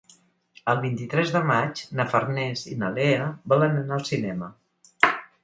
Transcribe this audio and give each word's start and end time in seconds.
El 0.71 0.79
vint-i-tres 0.85 1.33
de 1.35 1.41
maig 1.49 1.83
na 1.99 2.07
Farners 2.13 2.65
i 2.73 2.79
na 2.85 2.91
Lea 2.97 3.29
volen 3.55 3.79
anar 3.83 4.01
al 4.01 4.09
cinema. 4.13 4.51